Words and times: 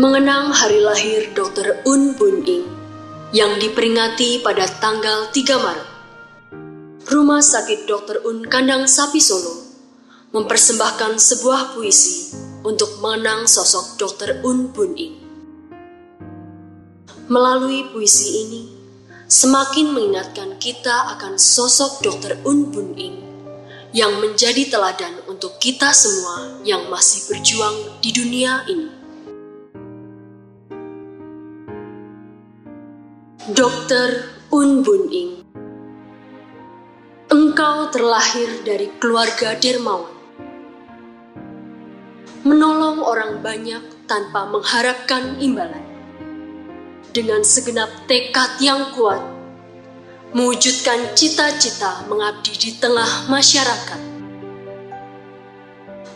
mengenang 0.00 0.56
hari 0.56 0.80
lahir 0.80 1.28
Dr. 1.36 1.84
Un 1.84 2.16
Bun 2.16 2.40
Ing 2.48 2.64
yang 3.36 3.60
diperingati 3.60 4.40
pada 4.40 4.64
tanggal 4.80 5.28
3 5.28 5.36
Maret. 5.36 5.88
Rumah 7.04 7.44
Sakit 7.44 7.84
Dr. 7.84 8.24
Un 8.24 8.40
Kandang 8.48 8.88
Sapi 8.88 9.20
Solo 9.20 9.52
mempersembahkan 10.32 11.20
sebuah 11.20 11.76
puisi 11.76 12.32
untuk 12.64 13.04
mengenang 13.04 13.44
sosok 13.44 14.00
Dr. 14.00 14.40
Un 14.48 14.72
Bun 14.72 14.96
Ing. 14.96 15.20
Melalui 17.28 17.84
puisi 17.92 18.48
ini, 18.48 18.62
semakin 19.28 19.92
mengingatkan 19.92 20.56
kita 20.56 21.20
akan 21.20 21.36
sosok 21.36 22.00
Dr. 22.00 22.40
Un 22.48 22.72
Bun 22.72 22.96
Ing 22.96 23.20
yang 23.92 24.24
menjadi 24.24 24.72
teladan 24.72 25.20
untuk 25.28 25.60
kita 25.60 25.92
semua 25.92 26.64
yang 26.64 26.88
masih 26.88 27.28
berjuang 27.28 28.00
di 28.00 28.08
dunia 28.08 28.64
ini. 28.72 29.01
Dokter 33.42 34.30
Un 34.54 34.86
Bun 34.86 35.10
Ing. 35.10 35.42
Engkau 37.26 37.90
terlahir 37.90 38.62
dari 38.62 38.86
keluarga 39.02 39.58
dermawan. 39.58 40.14
Menolong 42.46 43.02
orang 43.02 43.42
banyak 43.42 44.06
tanpa 44.06 44.46
mengharapkan 44.46 45.42
imbalan. 45.42 45.82
Dengan 47.10 47.42
segenap 47.42 47.90
tekad 48.06 48.62
yang 48.62 48.94
kuat 48.94 49.18
Mewujudkan 50.38 51.10
cita-cita 51.18 52.06
mengabdi 52.06 52.54
di 52.54 52.70
tengah 52.78 53.26
masyarakat. 53.26 54.00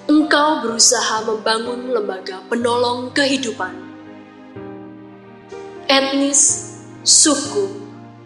Engkau 0.07 0.63
berusaha 0.63 1.27
membangun 1.27 1.91
lembaga 1.91 2.39
penolong 2.47 3.11
kehidupan. 3.11 3.75
Etnis, 5.91 6.76
suku, 7.07 7.71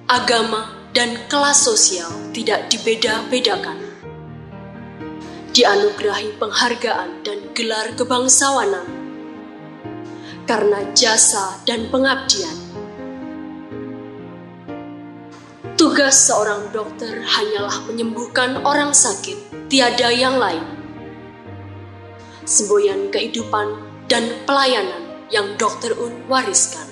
agama, 0.08 0.72
dan 0.96 1.28
kelas 1.28 1.68
sosial 1.68 2.08
tidak 2.32 2.72
dibeda-bedakan. 2.72 3.76
Dianugerahi 5.52 6.40
penghargaan 6.40 7.20
dan 7.20 7.52
gelar 7.52 7.92
kebangsawanan 7.92 8.88
karena 10.48 10.80
jasa 10.96 11.60
dan 11.68 11.92
pengabdian. 11.92 12.56
Tugas 15.76 16.16
seorang 16.16 16.72
dokter 16.72 17.20
hanyalah 17.20 17.84
menyembuhkan 17.84 18.64
orang 18.64 18.96
sakit, 18.96 19.68
tiada 19.68 20.08
yang 20.08 20.40
lain. 20.40 20.64
Semboyan 22.48 23.12
kehidupan 23.12 23.76
dan 24.08 24.24
pelayanan 24.48 25.28
yang 25.28 25.52
dokter 25.60 25.92
Un 26.00 26.24
wariskan. 26.32 26.89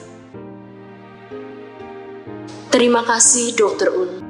Terima 2.68 3.00
kasih, 3.00 3.56
Dokter 3.56 3.88
Un. 3.88 4.20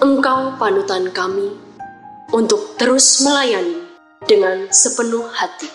Engkau 0.00 0.56
panutan 0.56 1.12
kami 1.12 1.52
untuk 2.32 2.80
terus 2.80 3.20
melayani 3.20 3.84
dengan 4.24 4.72
sepenuh 4.72 5.28
hati. 5.28 5.68